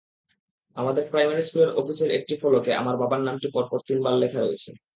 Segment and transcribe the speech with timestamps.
[0.77, 4.69] আমাদের প্রাইমারি স্কুলের অফিসের একটি ফলকে আমার বাবার নামটি পরপর তিনবার লেখা রয়েছে।